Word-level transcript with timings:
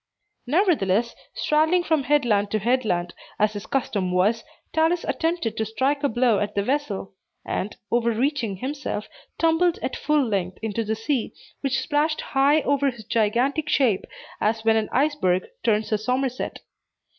Nevertheless, 0.47 1.13
straddling 1.35 1.83
from 1.83 2.01
headland 2.05 2.49
to 2.49 2.57
headland, 2.57 3.13
as 3.37 3.53
his 3.53 3.67
custom 3.67 4.11
was, 4.11 4.43
Talus 4.73 5.03
attempted 5.03 5.55
to 5.57 5.63
strike 5.65 6.03
a 6.03 6.09
blow 6.09 6.39
at 6.39 6.55
the 6.55 6.63
vessel, 6.63 7.13
and, 7.45 7.77
overreaching 7.91 8.55
himself, 8.55 9.07
tumbled 9.37 9.77
at 9.83 9.95
full 9.95 10.25
length 10.27 10.57
into 10.63 10.83
the 10.83 10.95
sea, 10.95 11.35
which 11.59 11.79
splashed 11.81 12.21
high 12.21 12.61
over 12.63 12.89
his 12.89 13.03
gigantic 13.05 13.69
shape, 13.69 14.05
as 14.39 14.65
when 14.65 14.75
an 14.75 14.89
iceberg 14.91 15.45
turns 15.63 15.91
a 15.91 15.99
somerset. 15.99 16.61